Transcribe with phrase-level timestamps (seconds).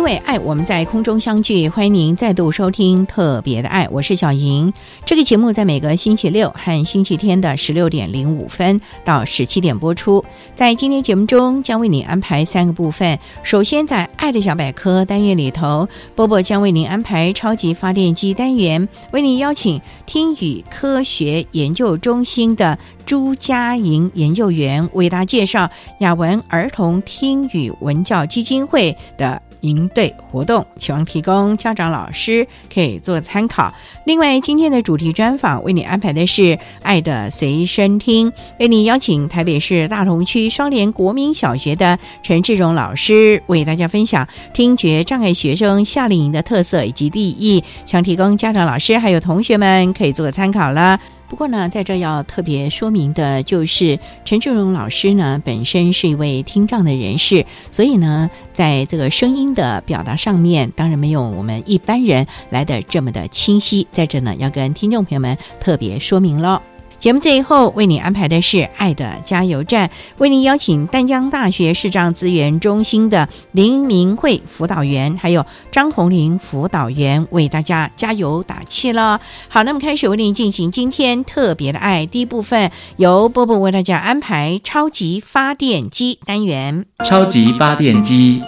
[0.00, 1.68] 因为爱，我们在空中相聚。
[1.68, 4.72] 欢迎您再度收听《特别的爱》，我是小莹。
[5.04, 10.24] 这个节目在每个星期六和星期天的十六点零五分到十七点播出。
[10.54, 13.18] 在今天节目中，将为您安排三个部分。
[13.42, 29.42] 首先，在“爱的小百科”单元里头，波波将为您安排超级发电机单元，为您邀请听语科学研究中心的朱佳莹研究员为大家介绍雅文儿童听语文教基金会的。
[29.60, 33.72] 营队活动，希望提供家长、老师可以做参考。
[34.04, 36.42] 另外，今天的主题专访为你安排的是
[36.82, 50.98] 《爱的随身听》，为你邀请台北市大同区双联国民小学的陈志荣老师为大家分享听觉障碍学生夏令营的特色以及利益，想提供家长、老师还有同学们可以做个参考了。
[51.30, 63.86] 不过呢，在这要特别说明的就是，陈志荣老师呢本身是一位听障的人士，所以呢，在这个声音的表达上面，当然没有我们一般人来的这么的清晰。
[63.92, 66.60] 在这呢，要跟听众朋友们特别说明喽。
[67.00, 69.88] 节目最后为你安排的是《爱的加油站》，
[70.18, 79.18] 为您邀请丹江大学视障资源中心的林明慧辅导员，还有张红玲辅导员为大家加油打气了。
[79.48, 86.84] 好，那么开始为您进行今天特别的爱第一部分，由波波为大家安排超级发电机单元。
[87.06, 88.42] 超级发电机，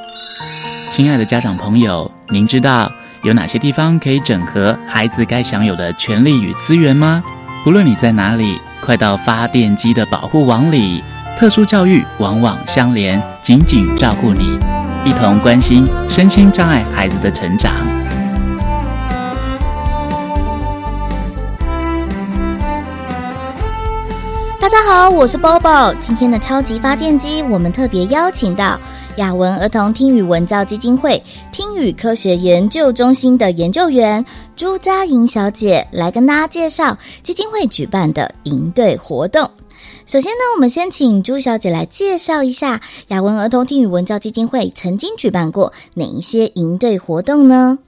[0.91, 2.93] 亲爱的家长朋友，您知道
[3.23, 7.25] 有哪些地方可以整合孩子该享有的权利与资源吗？
[7.65, 11.01] 无论你在哪里，快到发电机的保护网里。
[11.39, 14.59] 特殊教育网网相连，紧紧照顾你，
[15.05, 17.73] 一同关心身心障碍孩子的成长。
[24.61, 25.95] 大家好，我是 Bobo。
[26.01, 28.77] 今天的超级发电机，我们特别邀请到。
[29.17, 34.25] 雅文儿童听语文教基金会听语科学研究中心的研究员
[34.57, 39.51] 朱佳莹小姐来跟大家介绍基金会举办的营队活动。
[40.07, 47.79] 首先呢，我们先请朱小姐来介绍一下雅文儿童听语文教基金会曾经举办过哪一些营队活动呢？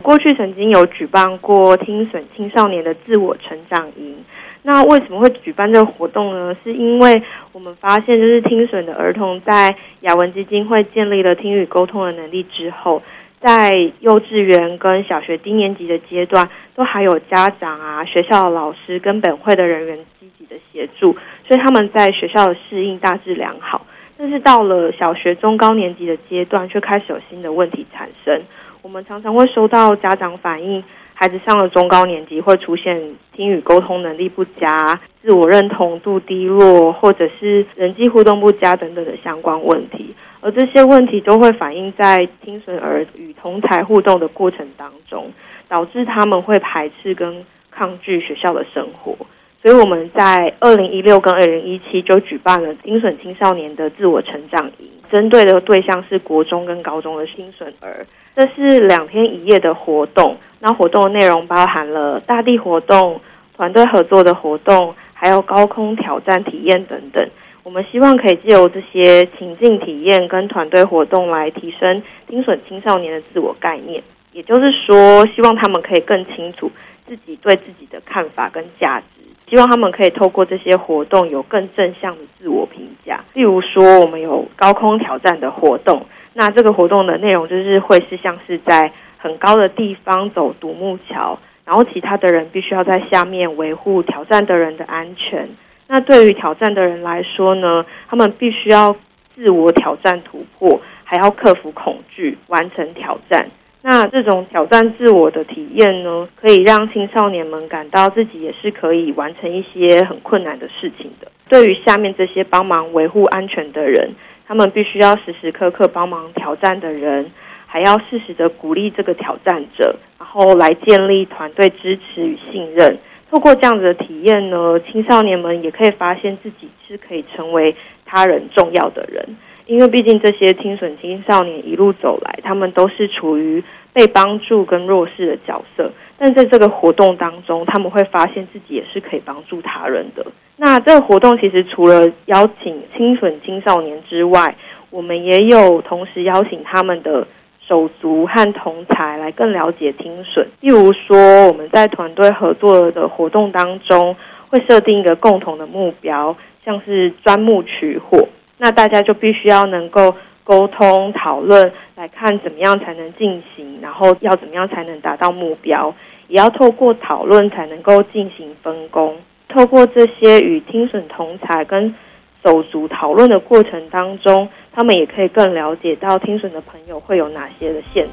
[0.00, 4.24] 过去曾经有举办过听损青少年的自我成长营。
[4.64, 6.56] 那为什么会举办这个活动呢？
[6.62, 13.02] 是因为我们发现，就是听损的儿童在雅文基金会建立了听语沟通的能力之后，
[13.40, 21.12] 在幼稚园跟小学低年级的阶段，都还有家长啊、学校的老师跟本会的人员积极的协助，
[21.48, 23.84] 所以他们在学校的适应大致良好。
[24.16, 28.40] 但是到了小学中高年级的阶段，却开始有新的问题产生。
[28.82, 30.84] 我们常常会收到家长反映。
[31.22, 33.00] 孩子上了中高年级，会出现
[33.32, 40.12] 听语沟通能力不佳、自我认同度低落，或者是人际互动不佳等等的相关问题。
[40.40, 45.30] 而这些问题都会反映在听损儿与同才互动的过程当中，
[45.68, 49.16] 导致他们会排斥跟抗拒学校的生活。
[49.62, 58.04] 所以我们在二零一六跟二零一七就举办了听损青少年的自我成长营，针对的对象是国中跟高中的听损儿。
[58.34, 60.36] 这是两天一夜的活动。
[60.60, 63.20] 那活动的内容包含了大地活动、
[63.56, 67.28] 团队合作的活动，还有高空挑战体验等等。
[67.64, 74.02] 我们希望可以借由这些情境体验跟团队活动来提升听损青少年的自我概念，
[74.32, 76.70] 也就是说，希望他们可以更清楚
[77.06, 79.06] 自己对自己的看法跟价值。
[79.48, 83.22] 希望他们可以透过这些活动有更正向的自我评价。
[83.34, 95.48] 例如说，我们有高空挑战的活动，那这个活动的内容就是会是像是在很高的地方走独木桥，然后其他的人必须要在下面维护挑战的人的安全。
[95.88, 98.96] 那对于挑战的人来说呢，他们必须要
[99.34, 103.50] 自我挑战突破，还要克服恐惧，完成挑战。
[103.84, 111.30] 那这种挑战自我的体验呢，可以让青少年们感到自己也是可以完成一些很困难的事情的。
[111.48, 114.12] 对于下面这些帮忙维护安全的人，
[114.52, 117.30] 他们必须要时时刻刻帮忙挑战的人，
[117.66, 122.98] 还要适时的鼓励这个挑战者，然后来建立团队支持与信任。
[123.30, 129.26] 透过这样子的体验呢，青少年们也可以发现自己是可以成为他人重要的人。
[129.64, 140.24] 因为毕竟这些听损青少年一路走来，他们都是处于被帮助跟弱势的角色，但在这个活动当中，他们会发现自己也是可以帮助他人的。
[140.56, 144.54] 那这个活动其实除了邀请听损青少年之外，
[144.90, 147.26] 我们也有同时邀请他们的
[147.66, 150.46] 手足和同才来更了解听损。
[150.60, 154.14] 例如说，我们在团队合作的活动当中，
[154.48, 158.28] 会设定一个共同的目标，像是钻木取火。
[158.58, 165.94] 那大家就必须要能够沟通讨论，来看怎么样才能进行，然后要怎么样才能达到目标，
[166.28, 169.16] 也要透过讨论才能够进行分工。
[169.48, 171.94] 透过这些与听损同才跟
[172.42, 178.10] 手足讨论的过程当中，他们也可以更了解到听损的朋友会有哪些的限制。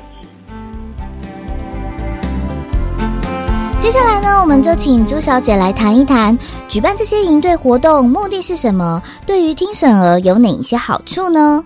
[3.81, 6.38] 接下来呢，我们就请朱小姐来谈一谈
[6.68, 9.02] 举办这些营队活动目的是什么？
[9.26, 11.64] 对于听审儿有哪一些好处呢？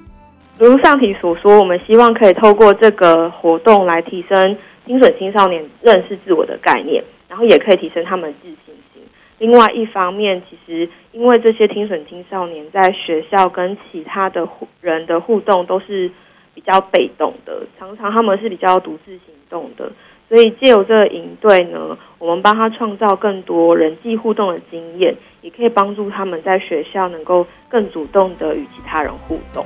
[0.65, 9.03] 如上题所说，我们希望可以透过这个活动来提升听损青少年认识自我的概念，然后也可以提升他们自信心。
[9.39, 14.47] 另外一方面，其实因为这些听损青少年在学校跟其他的
[14.79, 16.09] 人的互动都是
[16.53, 19.91] 比较被动的，常常他们是比较独自行动的。
[20.29, 29.65] 所以借由这个营队呢，我们帮他创造更多人际互动的经验，也可以帮助他们在学校能够更主动的与其他人互动。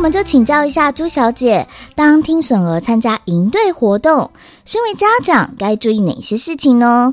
[0.00, 4.30] 我们就请教一下朱小姐，当听损儿参加营队活动，
[4.64, 7.12] 身为家长该注意哪些事情呢？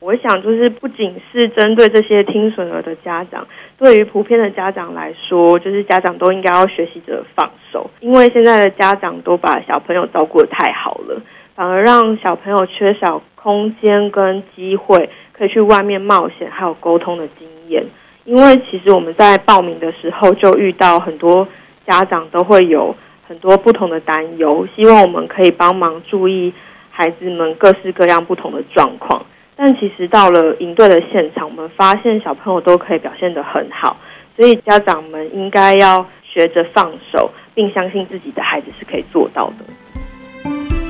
[0.00, 3.46] 我想，就是不仅是针对这些听损儿的家长。
[3.78, 11.22] 对于普遍的家长来说，就是家长都应该要学习着放手，因为现在的家长都把小朋友照顾的太好了，
[11.54, 17.86] 反而让小朋友缺少空间跟机会，可以去外面冒险，还有沟通的经验。
[18.24, 21.46] 因为其实我们在报名的时候就遇到很多
[21.86, 22.94] 家长都会有
[23.26, 26.52] 很多不同的担忧，希望我们可以帮忙注意
[26.90, 29.24] 孩子们各式各样不同的状况。
[29.54, 33.96] 但其实到了营队的现场，我们发现小朋友都可以表现得很好，
[34.36, 40.81] 所以家长们应该要学着放手，并相信自己的孩子是可以做到的。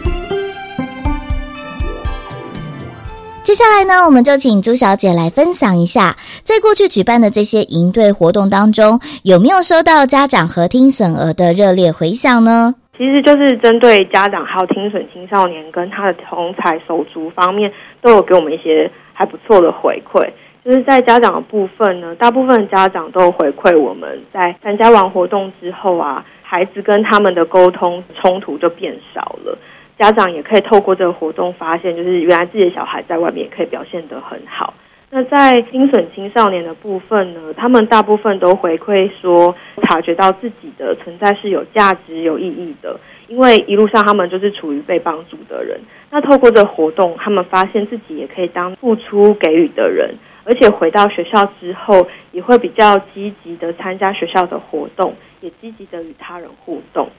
[3.53, 12.75] 接下来呢，我们就请朱小姐来分享一下，在过去举办的这些营队活动当中，有没有收到家长和听损儿的热烈回响呢？
[12.97, 17.71] 其实就是针对家长还有听损青少年跟他的同才手足方面，
[18.01, 20.27] 都有给我们一些还不错的回馈。
[20.65, 29.59] 就是在家长的部分呢，大部分家长都回馈我们在参加完活动之后啊，孩子跟他们的沟通冲突就变少了。
[29.99, 34.75] 家长也可以透过这个活动发现，就是原来自己的小孩在外面也可以表现得很好。
[35.15, 45.79] 那在听损青少年的部分呢，他们大部分都回馈说，察觉到自己的存在是有价值、有意义的，因为一路上他们就是处于被帮助的人。
[46.11, 57.11] 那透过这活动，他们发现自己也可以当付出给予的人，而且回到学校之后，也会比较积极的参加学校的活动，也积极的与他人互动。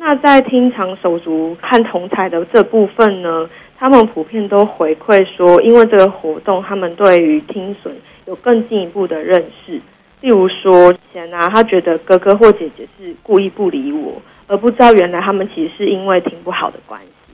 [0.00, 3.50] 那在听长手足和同才的这部分呢？
[3.76, 7.94] 他们普遍都回馈说，因为这个活动，他们对于听损
[8.26, 9.80] 有更进一步的认识。
[10.20, 17.32] 例如说，以前啊，他觉得哥哥或姐姐是故意不理我，而不知道原来他们其实是因为听不好的关系。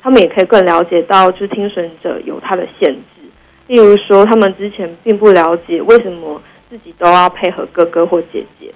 [0.00, 3.02] 他们也可以更了解到，就听损者有他的限制。
[3.66, 8.72] 例如说，他们之前并不了解为什么自己都要配合哥哥或姐姐，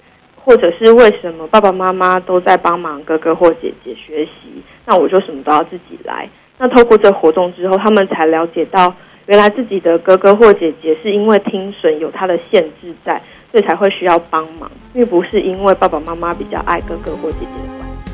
[0.50, 6.28] 或者是为什么爸爸妈妈都在帮忙哥哥或姐姐学习，那我就什么都要自己来。
[6.58, 8.92] 那透过这活动之后，他们才了解到，
[9.26, 18.10] 原来自己的哥哥或姐姐是因为听损有他的限制在，所以才会需要帮忙，并不是因为爸爸妈妈比较爱哥哥或姐姐的关系。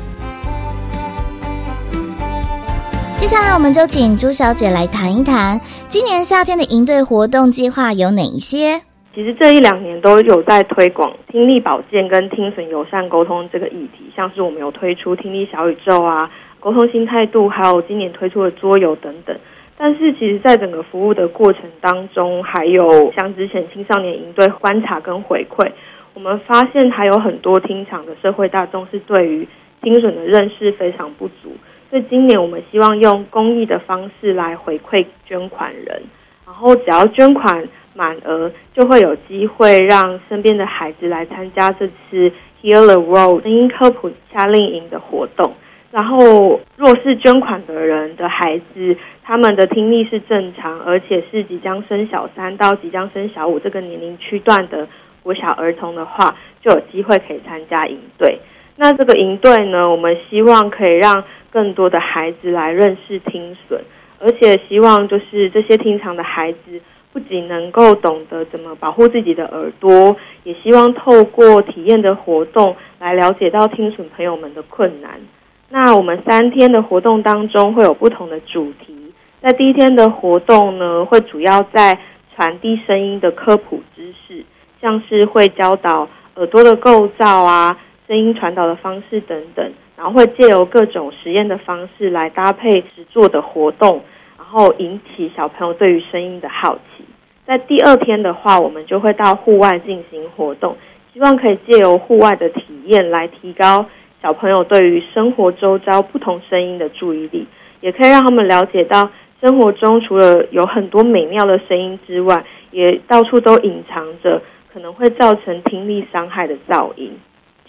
[3.17, 8.83] 接下来，我们就请朱小姐来谈一谈今年夏天的营队活动计划有哪一些。
[9.17, 19.35] 其实这一两年都有在推广听力保健跟听损友善沟通这个议题，像是我们有推出听力小宇宙啊、沟通新态度，还有今年推出的桌游等等。
[19.75, 25.67] 但是，其实，在整个服务的过程当中，还有像之前青少年营队观察跟回馈，
[26.13, 29.47] 我们发现还有很多听场的社会大众是对于
[29.81, 31.55] 听损的认识非常不足。
[31.89, 36.03] 所以今年我们希望用公益的方式来回馈捐款人，
[36.45, 37.67] 然后只要捐款
[37.97, 45.53] 满额，就会有机会让身边的孩子来参加这次 Hear the World 声音科普夏令营的活动。
[45.89, 54.87] 然后，若是捐款的人的孩子，他们的听力是正常，而且是即将升小三到即将升小五这个年龄区段的
[55.23, 58.37] 国小儿童的话，就有机会可以参加营队。
[58.75, 63.81] 那这个营队呢，我们希望可以让更多的孩子来认识听损，
[64.19, 66.79] 而且希望就是这些听障的孩子
[67.17, 75.19] 不仅能够懂得怎么保护自己的耳朵，也希望透过体验的活动来了解到听损朋友们的困难。
[75.67, 81.97] 那我们三天的活动当中会有不同的主题，在第一天的活动呢，会主要在
[82.35, 84.45] 传递声音的科普知识，
[84.79, 87.75] 像是会教导耳朵的构造啊、
[88.07, 89.71] 声音传导的方式等等。
[89.95, 94.03] 然后会借由各种实验的方式来搭配实做的活动，
[94.49, 97.03] 然后引起小朋友对于声音的好奇。
[97.45, 100.77] 在第二天的话，我们就会到户外进行活动，
[101.13, 103.85] 希望可以借由户外的体验来提高
[104.21, 107.45] 小朋友对于生活周遭不同声音的注意力，
[107.81, 109.09] 也可以让他们了解到
[109.41, 117.11] 生活中除了有很多美妙的声音之外，也到处都隐藏着可能会造成听力伤害的噪音。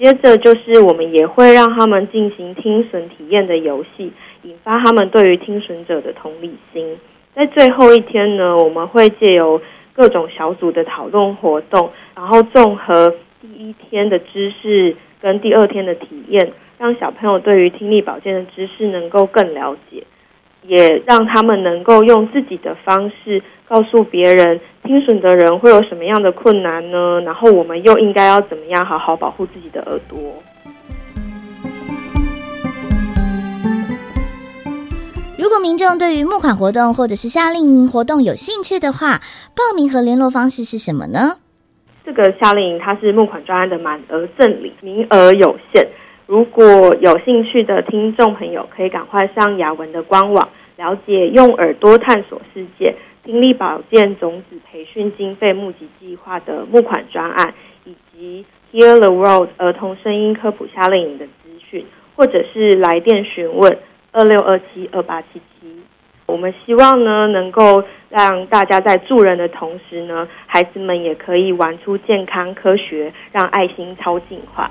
[0.01, 4.13] 接着就是我们也会让他们进行听损体验的游戏，
[4.43, 6.97] 引发他们对于听损者的同理心。
[7.35, 9.61] 在最后一天呢，我们会借由
[9.93, 20.05] 各种小组的讨论活动，然后综合第一天的知识跟第二天的体验，让小朋友对于听力保健的知识能够更了解。
[20.69, 27.21] 也让他们能够用自己的方式告诉别人，听损的人会有什么样的困难呢？
[27.23, 30.19] 然后我们又应该要怎么样好好保护自己的耳朵？
[35.39, 39.21] 如果民众对于募款活动或者是夏令营活动有兴趣的话，
[39.55, 41.37] 报名和联络方式是什么呢？
[42.05, 45.87] 这个夏令营它是募款专案的满额赠礼，名额有限。
[46.29, 52.95] 如果有兴趣的听众朋友，可以赶快上雅文的官网了解“用耳朵探索世界”
[53.25, 57.55] 听力保健种子培训经费募集计划的募款专案，
[57.87, 63.79] 以及 Hear the World 儿童声音科普夏令营的资讯，或者是来电询问
[64.13, 65.81] 二六二七二八七七。
[66.27, 74.71] 我们希望呢，能够让大家在助人的同时呢，孩子们也可以玩出健康科学，让爱心超进化。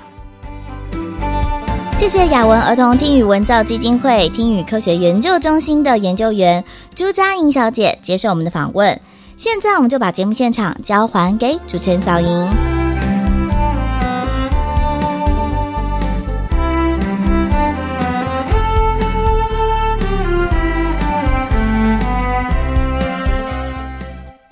[1.98, 6.64] 谢谢雅文儿童听语文造基金会听语科学研究中心的研究员
[6.94, 8.98] 朱佳莹小姐接受我们的访问。
[9.36, 12.87] 现在我们就把节目现场交还给主持人小莹。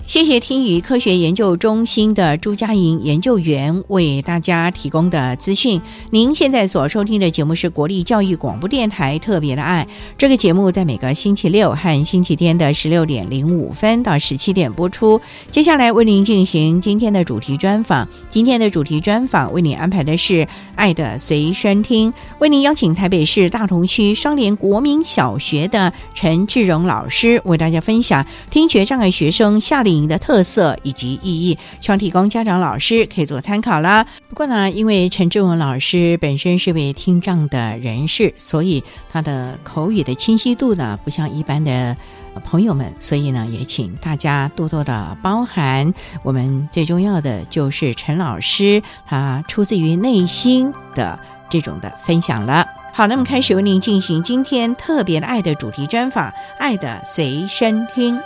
[0.07, 5.81] 谢谢听语科学研究中心的朱佳莹研究员为大家提供的资讯。
[6.11, 9.85] 您现在所收听的节目是国立教育广播电台特别的爱。
[10.17, 15.19] 这个节目在每个星期六和星期天的十六点零五分到十七点播出。
[15.51, 18.07] 接下来为您进行今天的主题专访。
[18.29, 29.96] 今天的主题专访为您安排的是“爱的随身听”，为您邀请台北市大同区双联国民小学的陈志荣老师为大家分享听觉障碍学生夏令。
[29.99, 34.05] 您的特色以及意义，希望提供家长、老师可以做参考啦。
[34.29, 41.97] 不过呢，因为陈志文老师本身是位听障的人士，所以他的口语的清晰度呢，不像一般的
[42.45, 45.93] 朋友们，所以呢，也请大家多多的包涵。
[46.23, 52.67] 我们最重要的就是陈老师他出自于内心的这种的分享了。
[52.93, 58.17] 好，那么开始为您进行今天特别的爱的主题专访，《爱的随身听》。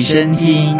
[0.00, 0.76] 身听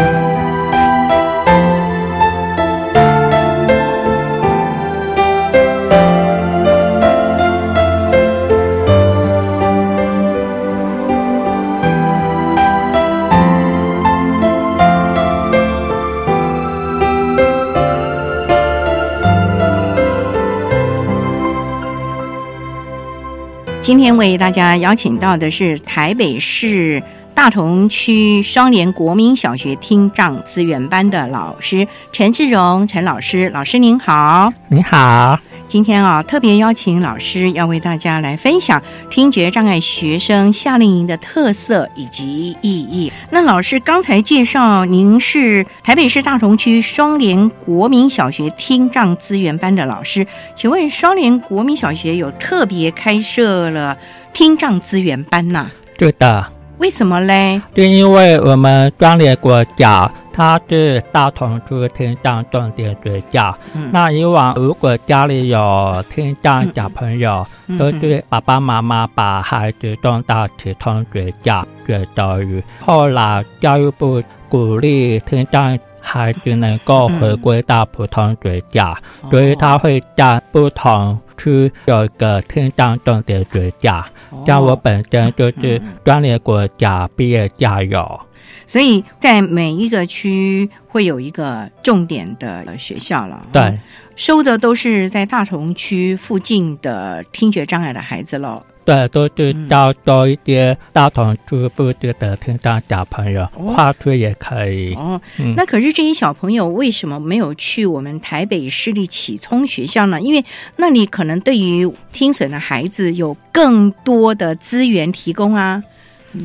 [23.82, 27.02] 今天为大家邀请到的是台北市
[27.40, 34.52] 大同区双联国民小学听障资源班的老师陈志荣陈老师，老师您好。
[34.68, 43.10] 你好，今天啊，特别邀请老师要为大家来分享听觉障碍学生夏令营的特色以及意义。
[43.30, 53.96] 那老师刚才介绍，您是台北市大同区双联国民小学听障资源班的老师，请问双联国民小学有特别开设了
[54.34, 56.46] 听障资源班呐、对的，
[56.80, 57.60] 为什么嘞？
[57.74, 72.64] 就因为我们专列国家它是大同区听障重点学校，嗯那以往如果家里有听障小朋友，嗯都是爸爸妈妈把孩子送到普通学校学教育。
[72.80, 78.96] 后来教育部鼓励听障孩子能够回归到普通学校，
[79.30, 84.04] 所以他会在不同区有一个听障重点学校。
[84.46, 88.20] 像我本身就是专联国家毕业校友。
[88.66, 93.44] 所以在每一个区会有一个重点的学校了。
[93.52, 93.78] 对，
[94.14, 98.62] 收的都是在大同区附近的听觉障碍的孩子喽。
[98.84, 104.94] 对，都是教多一些大同住附近的听障小朋友，哦跨区也可以。
[104.94, 110.20] 哦，嗯那可是这些小朋友为什么没有去我们台北市立启聪学校呢？
[110.20, 110.44] 因为
[110.76, 115.82] 那里可能对于听损的孩子有更多的资源提供啊。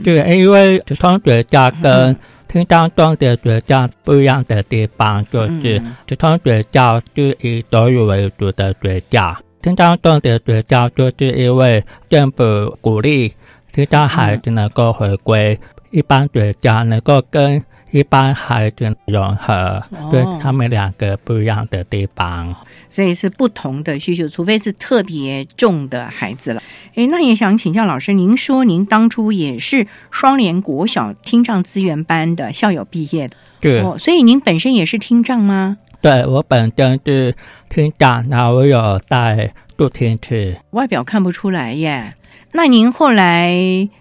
[0.04, 2.16] 对，因为普通学校跟
[2.48, 13.34] 听障中的学校不一样的地方，就是嗯普通学校是以德语为主的学校，听障重点学校就是因为政府鼓励
[13.74, 22.56] 听障孩子能够回归一般学校，能够跟一般孩子融合，哦他们两个不一样的地方。
[22.92, 26.62] 所以是不同的需求，除非是特别重的孩子了。
[26.94, 35.78] 诶，那也想请教老师，您说您当初也是双联国小听障资源班的校友毕业的对，哦，所以您本身也是听障吗？
[36.06, 37.34] 对我本身是
[37.68, 40.56] 听障，然后我有带助听器。
[40.70, 42.14] 外表看不出来耶。
[42.52, 43.52] 那您后来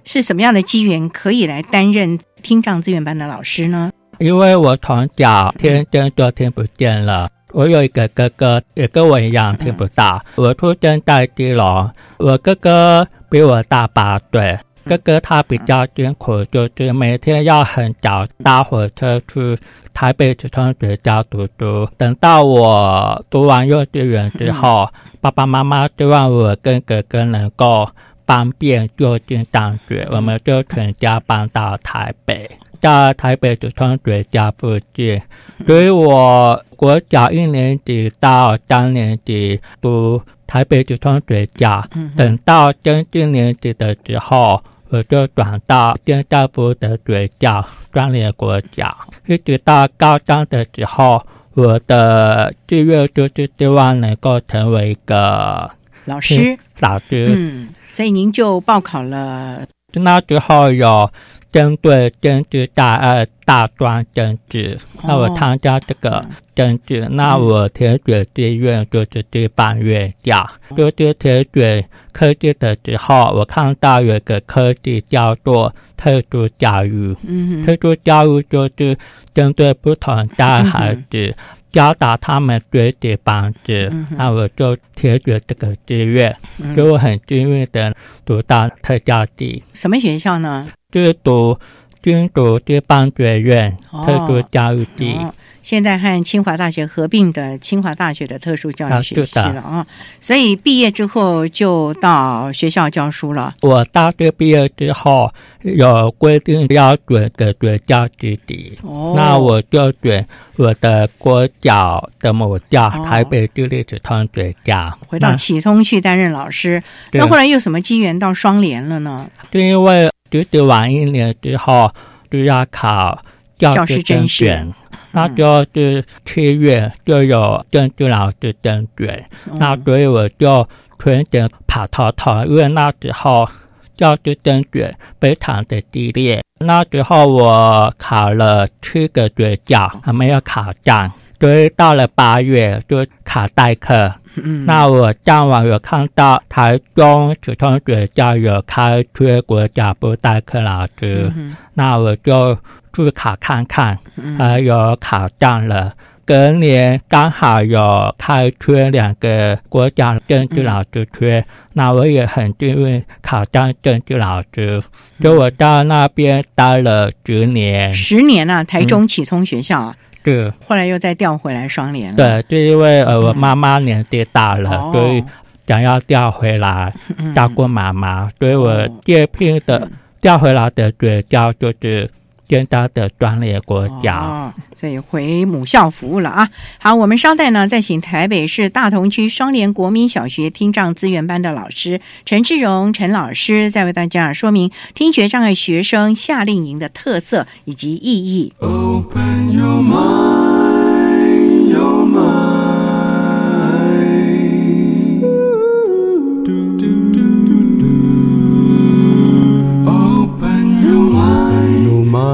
[0.05, 3.91] 是什么样的机缘可以来担任听障资源班的老师呢？
[4.19, 7.31] 因为我从小天生就听不见了。
[7.53, 10.23] 我有一个哥哥，也跟我一样听不到。
[10.35, 14.59] 我出生在基隆，我哥哥比我大八岁。
[14.85, 19.57] 哥哥他比较辛苦，就是每天要很早搭火车去
[19.95, 21.89] 台北职通学校读书。
[21.97, 24.91] 等到我读完幼稚园之后，
[25.23, 27.89] 爸爸妈妈希望我跟哥哥能够
[28.27, 32.51] 方便就近上学，我们就全家搬到台北。
[32.83, 35.23] 在台北职通学校附近，
[35.67, 41.83] 所以我国小一年级到三年级读台北职通学校，
[42.15, 55.71] 等到升四年级的时候，我就转到建教部的学校专列国小，一直到高中的时候，我的志愿就是希望能够成为一个
[56.05, 57.33] 老师，老师。
[57.35, 61.11] 嗯，所以您就报考了那时候有
[61.53, 78.97] 针对政治大二大专政治，那我参加这个政治，那我填选志愿就是地方院校，就是填选科技的时候，我看到有一个科技叫做特殊教育，嗯特殊教育就是
[79.35, 81.35] 针对不同的孩子。
[81.75, 86.33] 教导他们学习方式，那我就填选这个志愿，
[86.77, 87.93] 就我很幸运的
[88.25, 89.61] 读到特教系。
[89.73, 90.69] 什么学校呢？
[90.93, 91.59] 就是读
[92.05, 95.15] 军读地方学院特殊教育系。
[95.15, 99.87] 哦现在和清华大学合并的清华大学的特殊教育学系了啊，
[100.21, 103.55] 所以毕业之后就到学校教书了。
[103.63, 114.99] 我大学毕业之后有规定标准的学校基地，哦那我就选我的国小的母校、哦台北地理子通学校。
[115.07, 119.27] 回到启聪去担任老师，那后来又什么机缘到双联了呢？
[119.51, 121.89] 就因为读读完一年之后
[122.29, 123.17] 就要考
[123.57, 124.75] 教教师师甄甄选选，
[125.13, 130.69] 那就是七月就有政治老师甄选，那所以我就
[130.99, 133.49] 全点跑透透，因为那时候
[133.97, 136.43] 教师甄选非常的激烈。
[136.59, 144.13] 那时候我考了七个学校，还没有考上，所以到了八月就考代课。
[144.37, 152.57] 嗯，那我上网有看到台中普通学校有开缺国家部代课老师，嗯那我就
[152.93, 154.37] 去考看看，嗯。
[154.37, 155.93] 还有考上了。
[156.27, 161.45] 隔年刚好有开缺两个国家政治老师缺，
[161.75, 164.83] 那我也很幸运考上政治老师，
[165.21, 167.93] 就我到那边待了十年。
[167.93, 172.17] 十年啊，台中启聪学校啊，是，后来又再调回来双联了。
[172.17, 175.25] 对，就因为呃我妈妈年纪大了，嗯所以
[175.67, 179.01] 想要调回来嗯照顾妈妈，所以我哦。
[179.05, 179.89] 接聘的
[180.21, 182.09] 调回来的学校就是
[182.49, 184.19] 现在的专业国家。
[184.19, 186.51] 哦，所以回母校服务了啊。
[186.79, 198.53] 好，我们稍待呢，再请台北市大同区双联国民小学听障资源班的老师陈志荣陈老师，再为大家说明听觉障碍学生夏令营的特色以及意义。
[198.59, 202.74] Open your mind, your mind.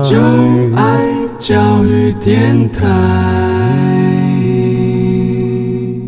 [0.02, 0.16] 就
[0.76, 1.04] 爱
[1.38, 2.86] 教育电台。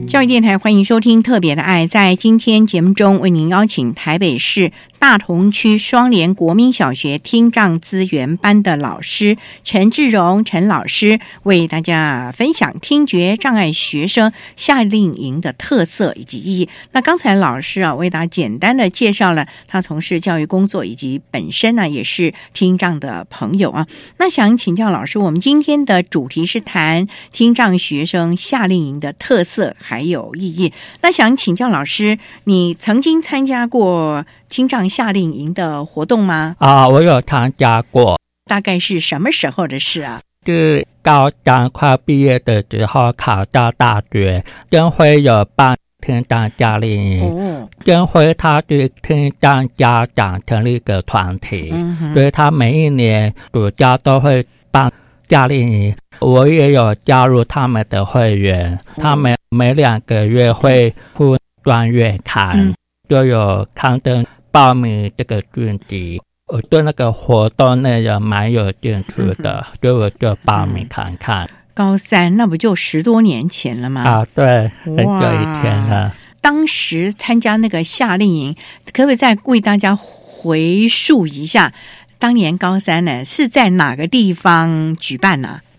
[0.09, 1.87] 教育电台欢迎收听《特别的爱》。
[1.89, 16.69] 在今天节目中，为您邀请台北市大同区双联国民小学听障资源班的老师陈志荣陈老师，为大家分享听觉障碍学生夏令营的特色以及意义。
[16.93, 23.89] 那刚才老师啊，为大家简单的介绍了他从事教育工作以及本身呢也是听障的朋友啊。
[24.19, 30.73] 那想请教老师，我们今天的主题是谈听障学生夏令营的特色还有意义。
[31.01, 36.55] 那想请教老师，你曾经参加过听障夏令营的活动吗？
[36.59, 40.21] 啊，我有参加过，大概是什么时候的事啊？
[40.45, 54.93] 是高中快毕业的时候考到大学，跟会有办听障夏令营，哦，跟会他是听障家长成立一个团体，嗯，所以他每一年暑假都会办
[55.31, 62.75] 夏令营，我也有加入他们的会员，他们每两个月会出专月刊，嗯。
[63.09, 66.23] 就有刊登报名这个讯息。
[66.47, 71.49] 我对那个活动内容蛮有兴趣的，所以我就报名看看。
[71.73, 74.03] 高三那不就十多年前了吗？
[74.03, 76.15] 啊，对，很久以前了。
[76.43, 78.55] 当时参加那个夏令营，
[78.93, 81.73] 可不可以再为大家回溯一下？
[82.19, 85.72] 当年高三呢是在哪个地方举办呢、听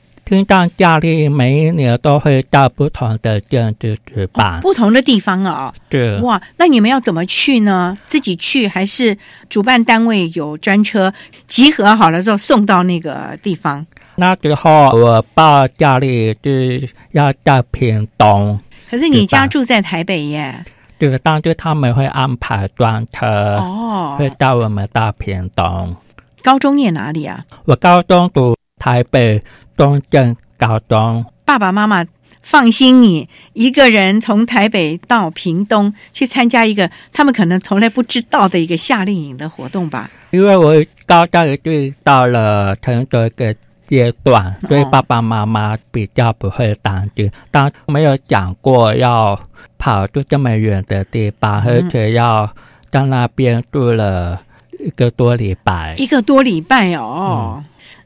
[0.47, 7.97] 障夏令营每一年都会到不同的县市举办，不同的地方啊、对哇，那你们要怎么去呢？
[8.05, 9.17] 自己去还是
[9.49, 11.13] 主办单位有专车
[11.45, 13.85] 集合好了之后送到那个地方？
[14.15, 18.57] 那时候我报夏令营是要到屏东，
[18.89, 20.63] 可是你家住在台北耶。
[20.99, 25.93] 就是当时他们会安排专车，哦，会带我们到屏东。
[26.41, 27.43] 高中念哪里啊？
[27.65, 29.41] 我高中读台北
[29.77, 32.05] 中正高中，爸爸妈妈
[32.41, 40.11] 放心你一个人从台北到屏东去参加一个他们可能从来不知道的一个夏令营的活动吧？
[40.31, 43.55] 因为我高中已经到了成熟一个
[43.87, 49.39] 阶段，所以爸爸妈妈比较不会担心，但没有讲过要
[49.77, 52.53] 跑出这么远的地方，而且要
[52.91, 54.41] 在那边住了
[54.85, 55.95] 一个多礼拜。
[55.97, 57.63] 一个多礼拜哦。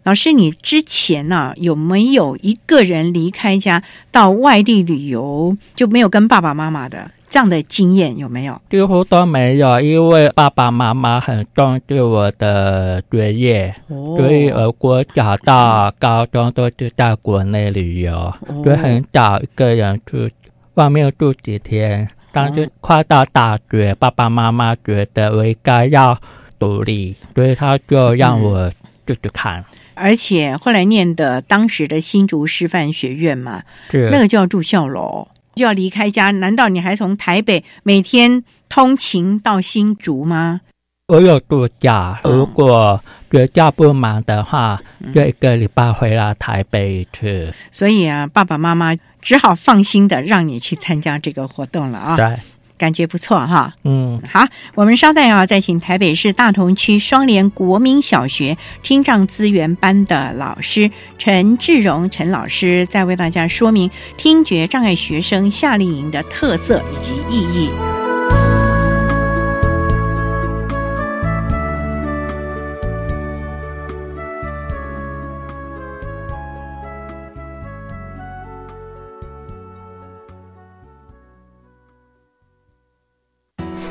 [0.08, 8.62] 老师，你之前呢、有没有一个人离开家到外地旅游，就没有跟爸爸妈妈的这样的经验有没有？
[8.70, 20.32] 几乎都没有，因为爸爸妈妈很重视我的学业，哦所以我，国小到高中都是在国内旅游，所以很少一个人去
[20.76, 22.08] 外面住几天。
[22.32, 26.17] 但是快到大学，爸爸妈妈觉得我应该要
[26.58, 28.72] 独立，所以他就让我
[29.06, 29.65] 自己看。
[29.97, 36.31] 而且后来念的当时的新竹师范学院嘛，是那个就要住校楼，就要离开家。
[36.31, 40.62] 难道你还从台北每天通勤到新竹吗？
[41.07, 44.77] 我有度假，哦如果学校不忙的话，
[45.15, 47.53] 就一个礼拜回来台北一次。
[47.71, 52.38] 所以啊，爸爸妈妈只好放心的让你去参加这个活动了啊，对，
[52.78, 53.74] 感觉不错哈。
[53.84, 54.22] 嗯。
[54.32, 68.07] 好，我们稍待啊，再请台北市大同区双联国民小学听障资源班的老师陈志荣陈老师，再为大家说明听觉障碍学生夏令营的特色以及意义。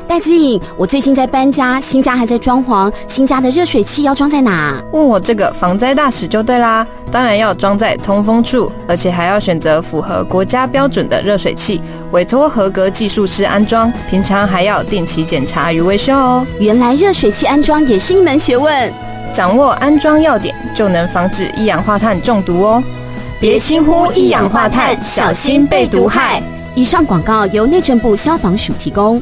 [0.07, 4.81] 戴资颖，我最近在搬家，新家还在装潢，新家的热水器要装在哪？
[4.93, 16.47] 问我这个防灾大使就对啦，当然要装在通风处，而且还要选择符合国家标准的热水器，委托合格技术师安装，平常还要定期检查与维修哦。
[16.57, 18.93] 原来热水器安装也是一门学问，
[19.33, 22.81] 掌握安装要点，就能防止一氧化碳中毒哦。
[23.41, 26.41] 别轻忽一氧化碳，小心被毒害。
[26.75, 29.21] 以上广告由内政部消防署提供。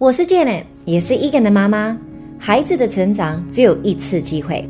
[0.00, 1.98] 我是 Jane，也是 Egan 的妈妈。
[2.38, 4.64] 孩子的成长只有一次机会，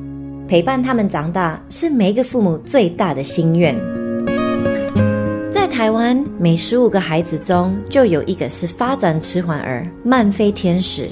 [0.49, 3.77] 陪伴他们长大是每一个父母最大的心愿。
[5.53, 11.11] 在台湾，每十五个孩子中就有一个是发展迟缓儿、慢飞天使。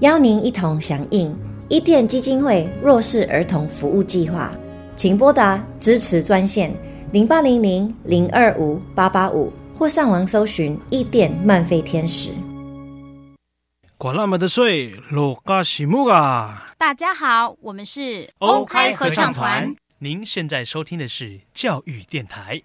[0.00, 1.32] 邀您一同响应
[1.68, 4.52] 伊甸基金会弱势儿童服务计划，
[4.96, 6.74] 请拨打支持专线
[7.12, 12.30] 零八零零零二五八八五，或上网搜寻伊甸慢飞天使。
[14.02, 16.74] 管那么的水，罗嘎西木啊！
[16.76, 19.72] 大家好，我们是 OK 合唱团。
[20.00, 22.60] 您现在收听的是教育电台。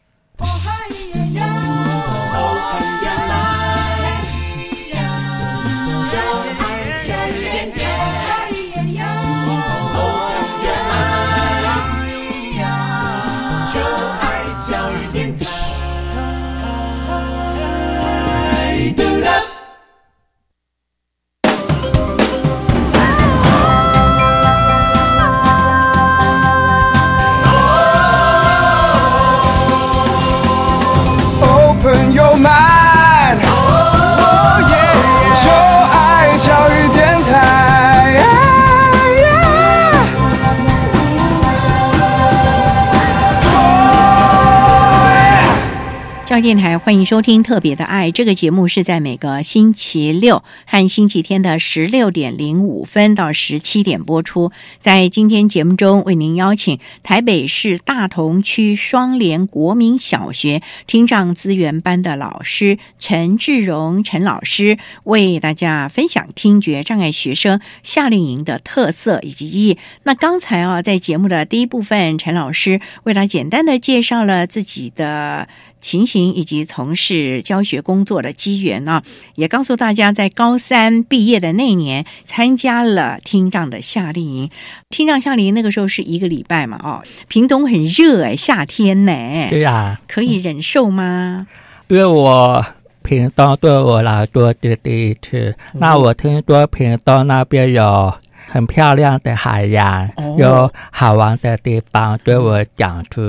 [46.42, 54.52] 电台欢迎收听《特别的爱》这个节目，是在每个星期六和星期天的十六点零五分到十七点播出。
[54.80, 69.78] 在今天节目中，为您邀请台北市大同区双联国民小学听障资源班的老师陈志荣陈老师，为大家分享听觉障碍学生夏令营的特色以及意义。
[70.04, 75.48] 那刚才啊，在节目的第一部分，陈老师为他简单的介绍了自己的。
[75.80, 79.04] 情形以及从事教学工作的机缘呢，
[79.36, 84.50] 也告诉大家，在高三毕业的那年，参加了听障的夏令营。
[84.90, 89.12] 听障夏令营那个时候是一个礼拜嘛，哦，屏东很热哎，夏天呢，
[89.50, 91.48] 对呀，可以忍受吗？
[91.88, 92.66] 因为我
[93.04, 98.14] 屏东对我来说是第一次，那我听说屏东那边有
[98.48, 103.22] 很漂亮的海洋，有好玩的地方，对我想去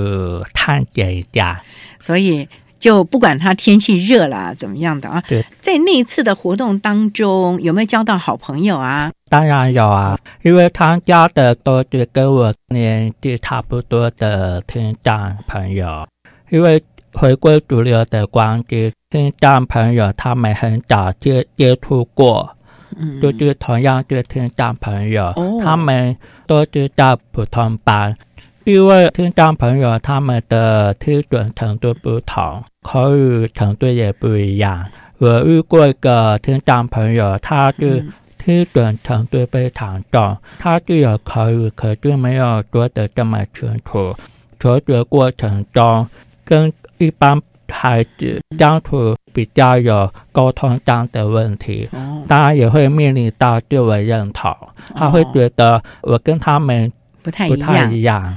[0.55, 1.61] 探险一下。
[2.01, 9.11] 所以就不管它天气热了怎么样的啊，对，在那一次的活动当中，有没有交到好朋友啊？
[9.29, 16.07] 当然有啊，因为参加的都是跟我年纪差不多的听障朋友。
[16.51, 22.57] 因为回归主流的关系，听障朋友他们很早接接触过，
[22.99, 28.17] 嗯，就是同样是听障朋友，哦他们都知道普通班。
[28.65, 34.85] 因为听障朋友他们的听准程度不同，口语程度也不一样。
[35.17, 38.07] 我遇过一个听障朋友，他是
[38.37, 44.15] 听准程度非常重，他是有口语，可是没有说的这么清楚。
[44.61, 46.07] 求学过程中，
[46.45, 54.55] 跟一般孩子相处比较有沟通上的问题，哦当然也会面临到对我认同，
[54.95, 58.37] 他会觉得我跟他们不太一不太样一样。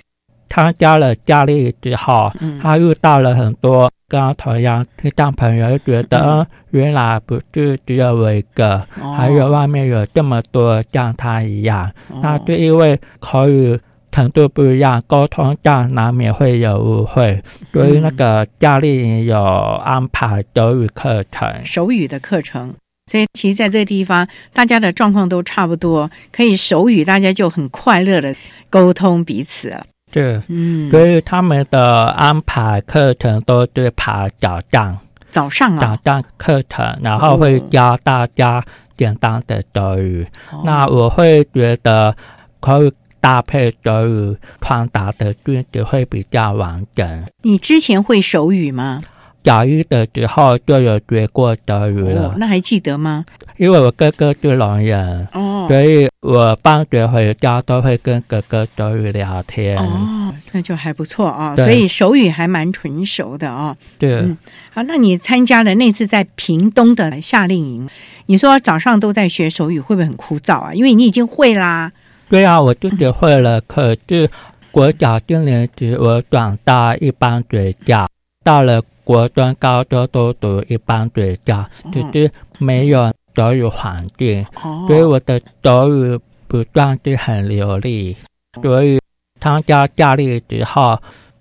[0.50, 11.90] 参加了家里之后，嗯他遇到了很多跟他同样听障朋友，觉得、原来不是只有我一个，哦还有外面有这么多像他一样。
[12.10, 13.80] 哦那就因为口语
[14.12, 21.50] 程度不一样，沟通上难免会有误会，所以那个家里有安排手语课程。
[21.64, 22.74] 手语的课程。
[23.06, 28.36] 所以，其实在这个地方，大家的状况都差不多，可以手语，大家就很快乐的
[28.70, 29.86] 沟通彼此了。
[30.14, 34.98] 是，嗯，所以他们的安排课程都是爬早上。
[35.30, 38.62] 早上啊，早上课程，然后会教大家
[38.98, 40.28] 简单的手语。
[40.66, 42.14] 那我会觉得
[42.60, 47.26] 可以搭配手语传达的句子会比较完整。
[47.44, 49.02] 你之前会手语吗？
[49.44, 53.26] 小一的时候就有学过德语了，哦，那还记得吗？
[53.58, 59.78] 因为我哥哥是聋人，哦，所以我放学回家都会跟哥哥德语聊天。
[59.78, 63.76] 哦，那就还不错啊，对所以手语还蛮纯熟的啊。
[64.00, 64.38] 对，嗯，
[64.74, 67.88] 好，那你参加了那次在屏东的夏令营，
[68.28, 70.74] 你说早上都在学手语，会不会很枯燥啊？
[70.74, 71.92] 因为你已经会啦。
[72.30, 74.30] 对啊，我自己会了，可是
[74.72, 78.08] 国小低年级我转到一般学校，
[78.44, 84.86] 到了国中、高中都读一般学校，只是没有德语环境，哦。
[84.88, 88.16] 所以我的德语不算是很流利，
[88.62, 89.00] 所以
[89.40, 91.00] 参加夏令营之后，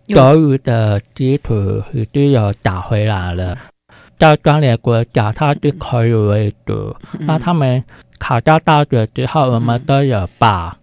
[0.08, 3.56] 德语的基础已经有打回来了。
[4.18, 7.82] 在专联国家，它是可以为主，那他们
[8.18, 10.76] 考到大学之后，我们都有把。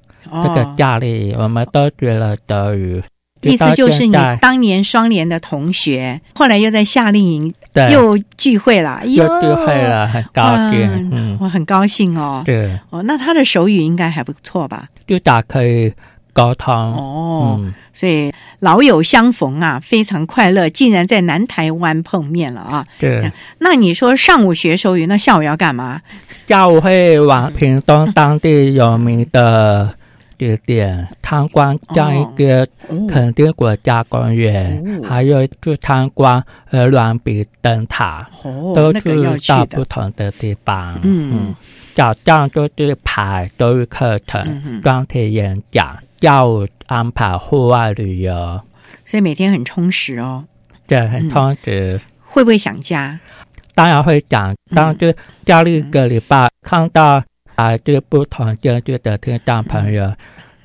[0.44, 3.02] 这个夏令营，我们都学了德语。
[3.41, 7.54] 意思就是你当年双联的同学，后来又在夏令营
[7.91, 11.10] 又聚会了，又聚会了，很高兴。
[11.12, 12.41] 嗯，我很高兴哦。
[12.45, 14.88] 对，哦，那他的手语应该还不错吧？
[15.06, 15.93] 至少可以
[16.34, 16.73] 沟通。
[16.73, 22.86] 哦，嗯，所以老友相逢啊，非常快乐，竟然在南台湾碰面了啊！
[23.00, 23.32] 对。
[23.60, 26.02] 那你说上午学手语，那下午要干嘛？
[26.47, 29.93] 下午会往屏东当地有名的
[30.38, 32.67] 地点参观，这样一个
[33.08, 41.00] 肯丁国家公园，还有去参观鹅銮鼻灯塔，哦都那个要是到不同的地方。
[41.04, 41.56] 嗯。
[41.93, 48.62] 早上就是排都语课程、嗯专题演讲，下午安排户外旅游，
[49.04, 50.45] 所以每天很充实哦。
[50.86, 52.00] 对很充实。
[52.21, 53.19] 会不会想家？
[53.73, 57.23] 当然会讲，但是教了一个礼拜，看到
[57.58, 60.13] 来自不同县市的听众朋友，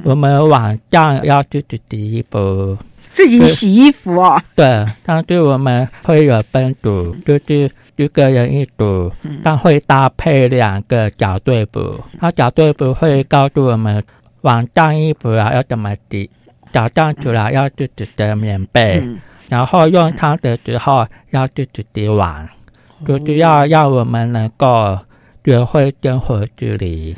[0.05, 2.77] 我们晚上要自己洗衣服，
[3.15, 4.39] 自己洗衣服哦。
[4.55, 9.41] 对，但是我们会有分组，就是一个人一组，嗯。
[9.43, 11.99] 但会搭配两个小队服。
[12.21, 14.05] 那小队服会告诉我们
[14.43, 16.29] 晚上衣服啊要怎么洗，
[16.73, 19.19] 早上起来要自己的棉被，嗯。
[19.49, 22.47] 然后用汤的时候要自己的碗，
[23.01, 24.99] 哦就是要让我们能够
[25.45, 27.17] 学会生活自理。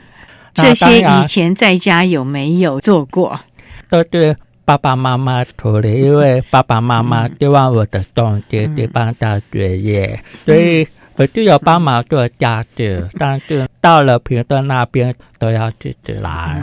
[0.57, 3.41] 那这些以前在家有没有做过？
[3.89, 16.63] 都是爸爸妈妈处理，因为爸爸妈妈希望我的重心是帮到学业，所以我就有帮忙做家事，但是到了平东那边都要自己来，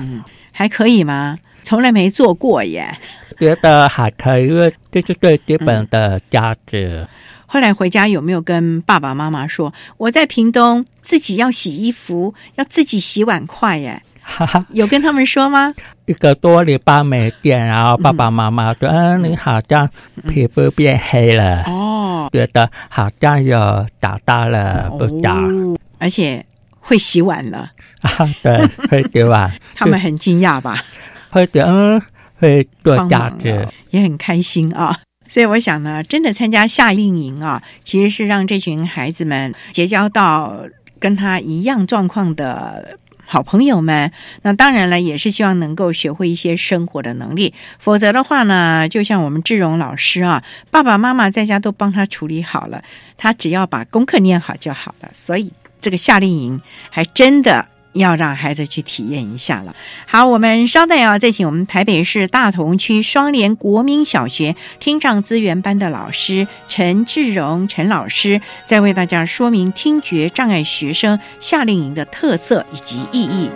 [0.52, 1.38] 还可以吗？
[1.63, 2.97] 从来没做过耶。
[3.38, 7.08] 觉得还可以，因为这是最基本的家事。
[7.53, 14.01] 后来回家有没有跟爸爸妈妈说，我在屏东自己要洗衣服，要自己洗碗筷耶？
[14.71, 15.73] 有跟他们说吗？
[16.05, 19.89] 一个多礼拜没见，然后爸爸妈妈说：“嗯，你好像
[20.29, 25.75] 皮肤变黑了。”哦，觉得好像有长大了不长。
[25.99, 26.45] 而且
[26.79, 27.69] 会洗碗了，
[28.01, 29.53] 啊， 对，会洗碗。
[29.75, 30.81] 他们很惊讶吧？
[31.29, 32.01] 会觉得嗯，
[32.39, 34.97] 会做家帮事，也很开心啊。
[35.32, 40.65] 所以我想呢，真的参加夏令营啊，其实是让这群孩子们结交到
[41.00, 44.12] 跟他一样状况的好朋友们。
[44.41, 47.54] 那当然了，也是希望能够学会一些生活的能力。
[47.80, 52.84] 否则的话呢，就像我们志荣老师啊，爸爸妈妈在家都帮他处理好了，
[53.15, 55.10] 他只要把功课念好就好了。
[55.13, 57.70] 所以这个夏令营还真的。
[57.93, 59.75] 要让孩子去体验一下了。
[60.06, 73.49] 好，我们稍等啊，再请我们台北市大同区双联国民小学听障资源班的老师陈志荣陈老师，再为大家说明听觉障碍学生夏令营的特色以及意义。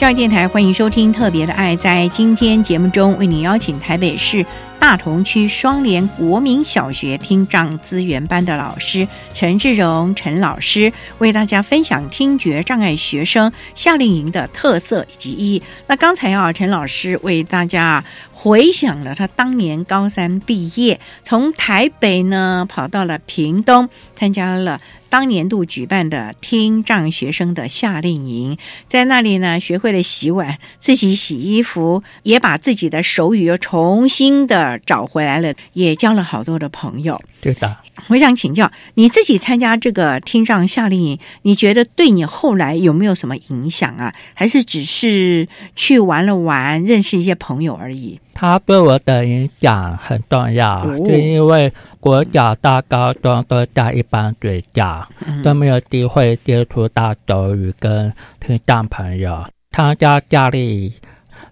[0.00, 1.76] 教育电台欢迎收听《特别的爱》。
[1.78, 4.46] 在今天节目中，为您邀请台北市
[4.78, 15.62] 大同区双联国民小学听障资源班的老师陈志荣陈老师，为大家分享听觉障碍学生夏令营的特色及意义。
[15.86, 24.80] 那刚才啊，陈老师为大家回想了他当年高三毕业，从台北呢跑到了屏东，参加了。
[25.10, 28.56] 当年度举办的听障学生的夏令营，
[28.88, 37.20] 在那里呢，学会了洗碗、自己洗衣服，也把自己的手语又重新的找回来了，也交了好多的朋友。
[37.40, 37.76] 对的，
[38.08, 44.14] 我想请教你自己参加这个听障夏令营，你觉得对你后来有没有什么影响啊？
[44.34, 48.20] 还是只是去玩了玩，认识一些朋友而已？
[48.32, 51.70] 他对我的影响很重要，就因为
[52.00, 55.06] 国小到高中都在一般学校，
[55.44, 59.44] 都没有机会接触到手语跟听障朋友。
[59.72, 60.92] 参加夏令营